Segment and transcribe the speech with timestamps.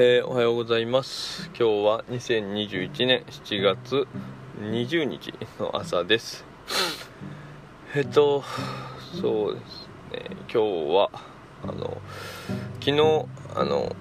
[0.00, 1.46] えー、おはようございます。
[1.46, 4.06] 今日は2021年7月
[4.60, 6.44] 20日の朝です。
[7.96, 8.44] えっと
[9.20, 10.36] そうですね。
[10.42, 10.58] 今日
[10.94, 11.10] は
[11.64, 12.00] あの
[12.78, 13.96] 昨日あの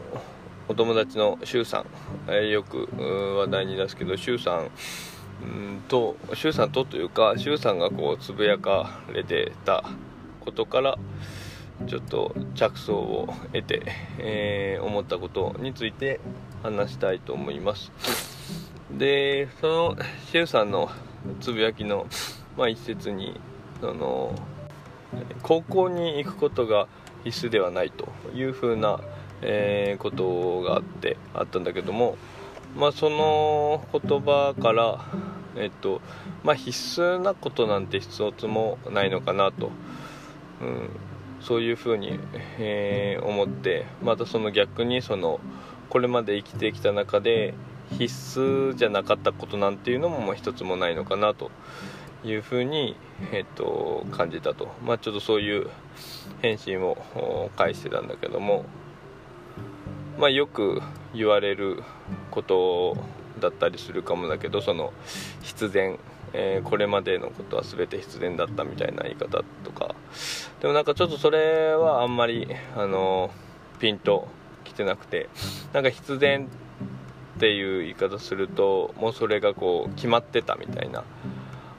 [0.68, 1.86] お友達の周さん、
[2.28, 2.88] えー、よく
[3.36, 4.70] 話題に出すけど周さん
[5.42, 9.84] うんと周さんとというか周さんがこうつぶやかれてた
[10.42, 11.00] ことから
[11.86, 13.84] ちょっと着想を得て、
[14.18, 16.20] えー、思ったことについて
[16.64, 17.92] 話したいと思います。
[18.92, 19.98] でその
[20.32, 20.90] シェフさんの
[21.40, 22.08] つぶやきの、
[22.58, 23.40] まあ、一節に
[23.82, 24.34] その
[25.44, 26.88] 高校に行くことが
[27.24, 29.00] 必須ではないというふうな、
[29.42, 32.18] えー、ことがあってあったんだけども、
[32.76, 35.06] まあ、その言葉から
[35.60, 36.02] えっと
[36.44, 39.72] まあ、必須なことなんて一つもないのかなと、
[40.62, 40.90] うん、
[41.42, 42.20] そういうふうに、
[42.60, 45.40] えー、思ってまたその逆にその
[45.90, 47.54] これまで生きてきた中で
[47.92, 48.06] 必
[48.40, 51.52] 須じゃなかったことなんていうのももう一つもないのかなと
[52.24, 52.96] いうふうに、
[53.32, 55.70] えーと、感じたと、まあ、ちょっとそういう
[56.42, 56.98] 返信を
[57.56, 58.66] 返してたんだけども、
[60.18, 60.82] まあ、よく
[61.14, 61.84] 言われる
[62.32, 62.98] こと
[63.40, 64.92] だったりするかもだけどその
[65.42, 65.98] 必然
[66.34, 69.96] えー、これまでのことは全て必然だったみたいな言い方とか。
[70.62, 73.32] でもなんかちょっとそれはあんまりあの
[73.80, 74.28] ピンと
[74.64, 75.30] きてなくて。
[75.74, 76.48] なんか必然
[77.38, 81.04] っていう言い方するともうそれがこう決まってたみたいな。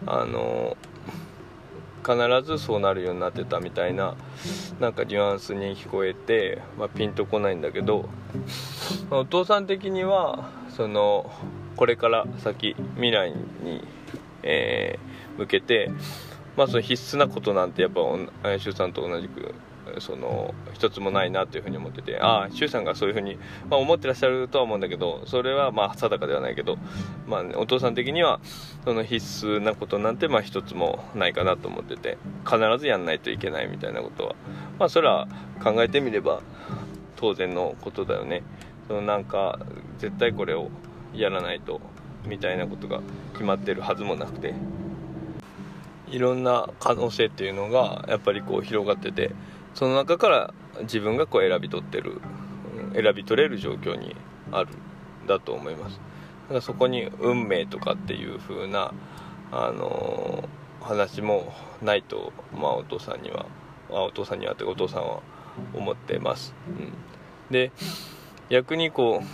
[0.07, 0.77] あの
[2.07, 4.15] 必ずそうなるようになってたみたいな。
[4.81, 8.09] なんかニュアンスに聞こえて、まあ、ピンとこないんだけど、
[9.11, 11.31] お父さん的にはその
[11.77, 13.87] これから先未来に
[14.49, 15.91] えー、向けて、
[16.57, 18.01] まあ、その必須なことなんてやっぱ
[18.57, 19.55] 周さんと同じく
[20.01, 23.37] その一つもないなというふうに思っててああ周さんがそういうふうに、
[23.71, 26.77] まあ、思ってらっしゃるとは思うんだけどそれはまあ定かではないけど、
[27.27, 28.41] まあ、お父さん的には
[28.85, 34.35] その必須なことなんてまあ一つもないかなと思ってて必ずやんないといけないみたいなことは
[34.79, 35.27] まあそれは
[35.63, 36.43] 考えてみれば
[37.17, 38.43] 当然のことだよね。
[38.87, 39.59] そのなんか
[39.99, 40.71] 絶対これを
[41.15, 41.81] やらないと
[42.27, 43.01] みたいなことが
[43.33, 44.55] 決まってるはずもなくて。
[46.11, 49.33] いろんな可能性っていうのがやっぱりこう広がってて
[49.75, 52.21] その中から自分がこう選び取ってる
[52.95, 54.17] 選び取れる状況に
[54.51, 54.71] ある
[55.27, 56.01] だと思います。
[56.45, 58.93] だからそこに運命とかっていう風な
[59.53, 61.53] あのー、話も
[61.83, 63.47] ないとまあお父さんには
[63.91, 65.21] あお父さんにはってお父さんは
[65.75, 66.93] 思ってます、うん、
[67.51, 67.73] で
[68.49, 69.27] 逆にこう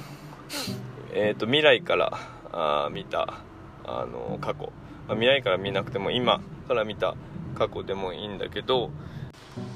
[1.12, 2.18] えーと未来から
[2.54, 3.40] あ見た
[3.84, 4.72] あの過去、
[5.08, 7.16] まあ、未来から見なくても今から見た
[7.54, 8.90] 過去でもいいんだけど、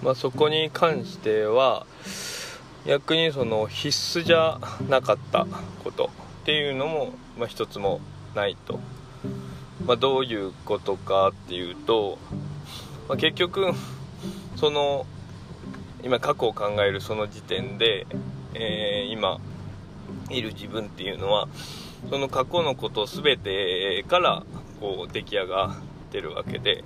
[0.03, 1.87] まあ、そこに関しては
[2.87, 5.47] 逆にその必須じゃなかった
[5.83, 6.11] こと
[6.43, 8.01] っていうのも、まあ、一つも
[8.35, 8.79] ないと、
[9.85, 12.19] まあ、どういうことかっていうと、
[13.09, 13.73] まあ、結局
[14.57, 15.05] その
[16.03, 18.07] 今過去を考えるその時点で、
[18.55, 19.41] えー、今
[20.31, 21.49] いる自分っていうのは
[22.11, 24.45] その過去のこと全てから
[24.81, 25.71] こう出来上がっ
[26.11, 26.85] てるわけで。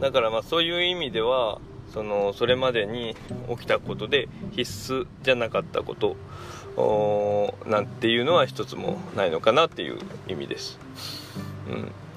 [0.00, 1.60] だからまあそういう意味では
[1.92, 3.16] そのそれまでに
[3.48, 6.16] 起きたことで必須じゃなかったこと
[7.66, 9.98] なんていうのは一つもないのかなっていう
[10.28, 10.78] 意味です、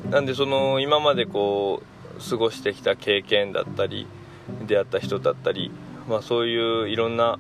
[0.05, 1.81] うん、なんでその今までこ
[2.17, 4.05] う過ごしてきた経験だったり
[4.67, 5.71] 出会った人だったり、
[6.07, 7.39] まあ、そういういろんな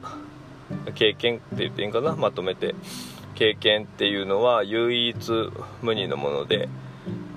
[0.95, 2.15] 経験って言っていいんかな？
[2.15, 2.75] まとめて。
[3.33, 5.15] 経験っていうのは唯一
[5.81, 6.69] 無二のもので、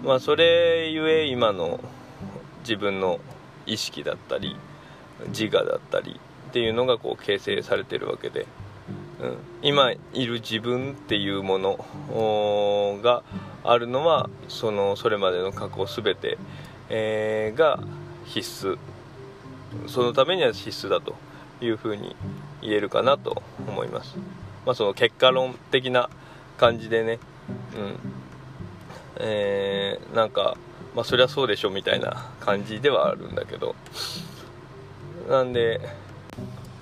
[0.04, 1.80] まあ、それゆえ今の
[2.60, 3.20] 自分の
[3.64, 4.54] 意識だったり
[5.28, 8.46] 自我だったりっていうのがこう形成されてるわけで、
[9.22, 13.22] うん、今いる自分っていうものが
[13.62, 16.36] あるのはそのそれまでの過去全て、
[16.90, 17.82] えー、が
[18.26, 18.78] 必須。
[19.86, 21.14] そのためには必須だと
[21.62, 22.14] いうふうに
[22.64, 24.16] 言えるかなと思います。
[24.66, 26.10] まあ、その結果論的な
[26.56, 27.18] 感じでね、
[27.76, 27.98] うん。
[29.16, 30.56] えー、なんか、
[30.96, 33.76] まあ、そりゃそうでしょみたいな感じではあるんだけど。
[35.28, 35.80] なんで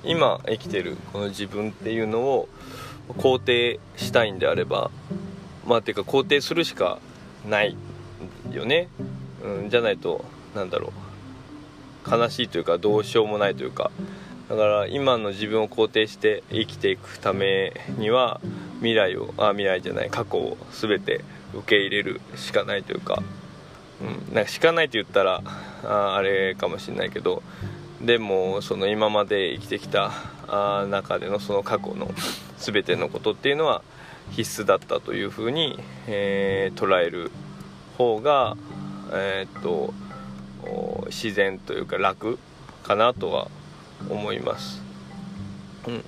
[0.04, 2.48] 今生きてるこの自分っていうのを
[3.10, 4.90] 肯定したいんであれば
[5.64, 6.98] まあていうか肯定するしか
[7.48, 7.76] ない
[8.50, 8.88] よね、
[9.44, 10.24] うん、じゃないと
[10.54, 10.92] なんだろ
[12.06, 12.10] う。
[12.10, 13.90] 悲しいというかどうしようもないというか。
[14.52, 18.38] だから今の自分を肯定して生きていくためには
[18.80, 23.22] 未来をあ未来じゃない過去を全て受け入れるしかないというか,、
[24.02, 25.42] うん、なんかしかないと言ったら
[25.84, 27.42] ああれかもしれないけど
[28.02, 30.12] でもその今まで生きてきた
[30.48, 32.10] あ中でのその過去の
[32.58, 33.82] 全てのことっていうのは
[34.32, 37.30] 必須だったというふうに、えー、捉える
[37.96, 38.58] 方が、
[39.12, 39.94] えー、っと
[41.06, 42.38] 自然というか楽
[42.82, 43.61] かなとは思います。
[44.08, 44.82] 思います。
[45.86, 46.04] うん。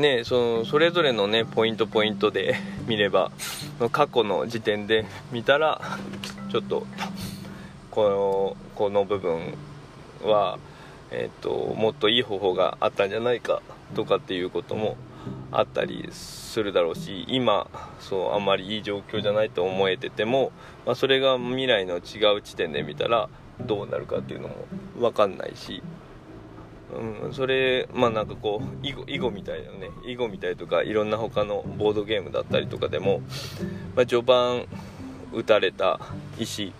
[0.00, 2.56] ね、そのそれぞれの、ね、ポイントポイントで
[2.86, 3.30] 見れば
[3.92, 5.80] 過去の時点で見たら
[6.50, 6.86] ちょっと
[7.90, 9.54] このこの部分
[10.24, 10.58] は、
[11.10, 13.62] えーと、もっといい方法があったんじゃないか
[13.94, 14.96] とかっていうことも
[15.52, 17.68] あったりするだろうし今
[18.00, 20.52] そうあんまりいい状況じゃないと思えてても、
[20.84, 23.28] まあ、それが未来の違う地点で見たら
[23.60, 24.54] どうなるかっていうのも
[24.98, 25.82] 分かんないし、
[26.94, 29.90] うん、それまあなんかこう囲碁囲碁みたいなね。
[30.04, 33.20] 囲碁みたいとかいろんな他のボードゲームだったりとかでも、
[33.96, 34.66] まあ、序盤
[35.32, 36.00] 打たれた
[36.38, 36.72] 石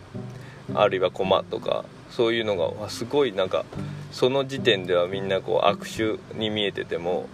[0.75, 3.65] あるいは駒とかそういうのがすごいなんか
[4.13, 7.29] その時点ではみんなこう悪手に見えてても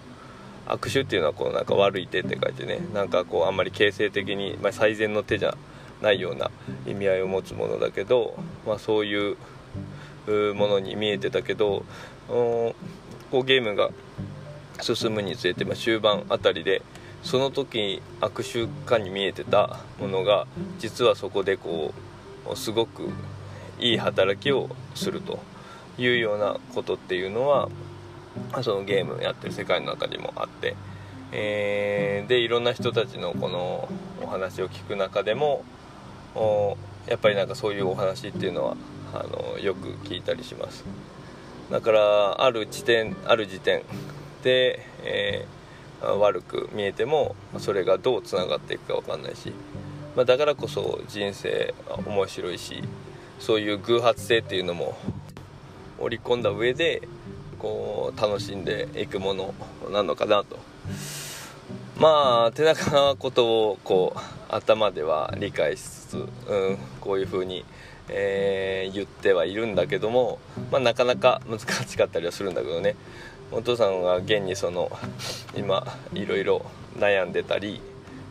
[0.66, 5.56] 悪手っていうのはこうなんか悪い手って書いてねなんかこうあんまり形成的に、まあ、最善の手じゃ
[6.00, 6.50] ないような
[6.86, 8.36] 意味合いを持つものだけど、
[8.66, 9.36] まあ、そういう
[10.54, 11.84] ものに見えてたけど
[12.28, 12.74] こ
[13.32, 13.90] うゲームが
[14.80, 16.82] 進むにつれて、まあ、終盤あたりで
[17.22, 20.46] その時悪手かに見えてたものが
[20.78, 21.94] 実はそこでこ
[22.50, 23.08] うすごく
[23.78, 25.38] いい働きをすると
[25.98, 27.68] いうようなことっていうのは
[28.62, 30.74] そのゲームやってる世界の中にもあって、
[31.32, 33.88] えー、でいろんな人たちのこの
[34.22, 35.64] お話を聞く中でも
[37.06, 38.76] やっぱりなんかそういうお話っていうのは
[39.12, 40.84] あのよく聞いたりします。
[41.70, 43.82] だからある地点ある時点
[44.42, 49.52] で、えー、悪く見えてもそれがどうつながっていくか分かんないし、
[50.16, 51.74] まあ、だからこそ人生
[52.06, 52.82] 面白いし
[53.38, 54.96] そういう偶発性っていうのも
[55.98, 57.02] 織り込んだ上で
[57.58, 59.54] こう楽しんでいくもの
[59.90, 60.58] なのかなと。
[61.96, 67.64] まあ手中なことをこう頭では理解しつつ、うん、こういうふうに、
[68.08, 70.38] えー、言ってはいるんだけども、
[70.70, 72.96] まあ、なかなか難しかったりはするんだけどね。
[73.52, 74.90] お父さんは現にその
[75.54, 76.64] 今いろいろ
[76.98, 77.82] 悩んでたり、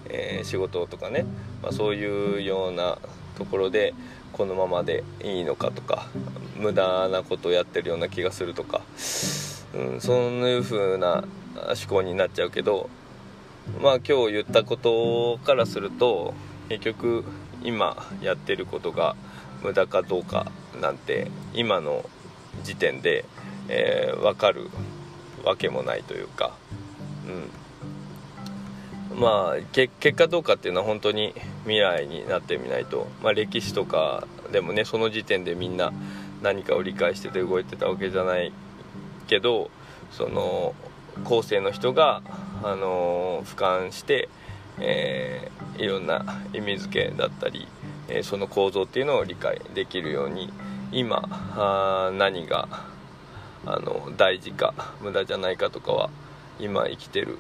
[0.10, 1.26] えー、仕事とかね、
[1.62, 2.98] まあ、そういうような
[3.38, 3.94] ところで
[4.34, 6.08] このままでいいのかとか
[6.58, 8.82] 無駄なことをやってるような気がするとか、
[9.76, 11.24] うん、そういう風な
[11.56, 12.90] 思考になっちゃうけど
[13.80, 16.34] まあ今日言ったことからすると
[16.70, 17.24] 結局
[17.64, 19.16] 今やってることが
[19.64, 22.10] 無駄かどうかなんて今の
[22.64, 23.26] 時点で、
[23.68, 24.70] えー、分かる
[25.44, 26.56] わけもないというか、
[29.12, 35.94] うん、まあ結果どうかっていうのは本当に未来になってみないと、まあ、歴史とかでもねその時点でみんな
[36.42, 38.52] 何かを理解してて動いてたわけじゃない
[39.28, 39.70] けど
[40.12, 40.74] その
[41.24, 42.22] 後世の人が
[42.64, 44.30] あの俯瞰して、
[44.80, 47.68] えー、いろんな意味付けだったり、
[48.14, 50.52] え、その構造っていうのを理解できるように
[50.92, 51.24] 今
[51.56, 52.68] あ何が
[53.66, 56.10] あの大事か無駄じゃないかとかは
[56.60, 57.38] 今生きてる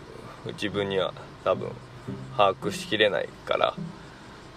[0.53, 1.13] 自分には
[1.43, 1.71] 多分
[2.37, 3.73] 把握しきれないから、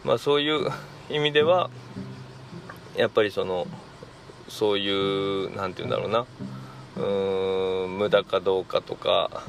[0.05, 0.71] まあ、そういう
[1.11, 1.71] 意味では
[2.97, 3.67] やっぱりその
[4.49, 6.27] そういう何て言うんだろうな
[6.97, 9.43] うーん無駄かどうかとか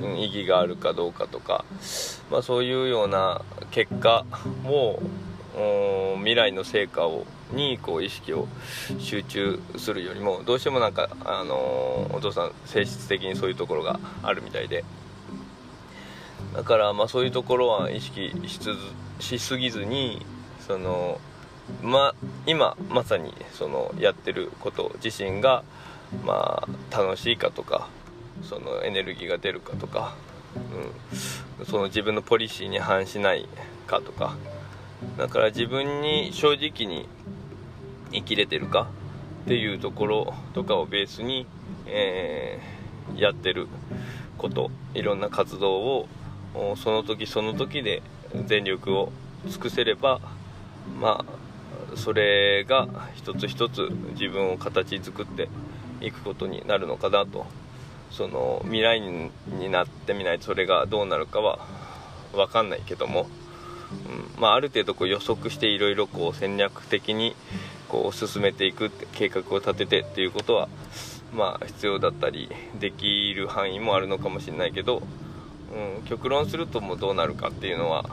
[0.00, 1.64] 意義があるかどうかとか、
[2.30, 4.24] まあ、そういうような結果
[4.64, 5.00] を
[6.18, 8.46] 未来の成果をにこう意識を
[8.98, 14.84] 集中するよりもどうしてもなんか、あのー、お父さん性質的にそういうところがあるみたいで。
[16.54, 18.32] だからまあそういうところは意識
[19.20, 20.24] しすぎずに
[20.66, 21.20] その
[21.82, 22.14] ま
[22.46, 25.62] 今まさにそのやってること自身が
[26.24, 27.88] まあ楽しいかとか
[28.42, 30.14] そのエネルギーが出るかとか、
[31.60, 33.48] うん、その自分のポリシーに反しない
[33.86, 34.36] かとか。
[35.16, 37.08] だから自分に正直に
[38.12, 38.88] 生きれてるか
[39.44, 41.46] っていうところとかをベースに、
[41.86, 43.68] えー、やってる
[44.36, 44.70] こと。
[44.94, 46.08] いろんな活動を
[46.76, 48.02] その時その時で
[48.46, 49.12] 全力を
[49.46, 50.20] 尽くせれば
[51.00, 55.48] まあそれが一つ一つ自分を形作って
[56.00, 57.46] いくことになるのかなと
[58.10, 59.30] その未来に
[59.70, 61.58] なってみないとそれがどうなるかは
[62.32, 63.28] 分かんないけども、
[64.36, 67.34] うんまあ、ある程度こう予測していろいろ戦略的に
[67.88, 70.68] こう進めていく計画を立ててっていうことは、
[71.32, 72.48] まあ、必要だったり
[72.78, 75.02] できる範囲もあるのかもしれないけど、
[75.98, 78.04] うん、極論するともうどうなるかっていうのは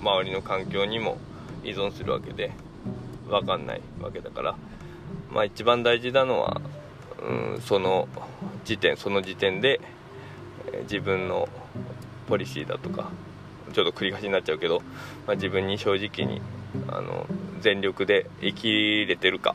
[0.00, 1.18] 周りの環境にも
[1.64, 2.52] 依存するわけで
[3.28, 4.56] 分かんないわけだから、
[5.30, 6.60] まあ、一番大事なのは、
[7.22, 8.08] うん、その
[8.64, 9.80] 時点その時点で、
[10.82, 11.48] 自分の
[12.28, 13.10] ポリシーだとか
[13.72, 14.80] ちょっと繰り返しになっちゃうけど、
[15.26, 16.40] まあ、自分に正直に
[16.88, 17.26] あの
[17.60, 19.54] 全力で生きれてるか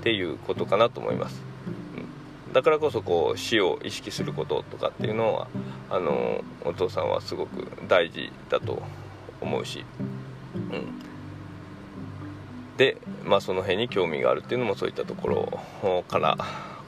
[0.00, 1.42] っていうことかなと思います、
[2.46, 5.48] うん、だからこそこう死を意識することとかっていうのは
[5.90, 8.82] あのお父さんはすごく大事だと
[9.40, 9.84] 思うし、
[10.54, 11.02] うん、
[12.76, 15.28] で、まあ、その辺に興味があるっていうのもそういったとこ
[15.82, 16.38] ろから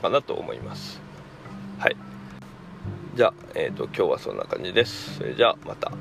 [0.02, 1.00] かなと思います。
[1.78, 1.97] はい。
[3.14, 5.18] じゃあ、えーと、今日はそんな感じです。
[5.18, 5.92] それじゃあまた。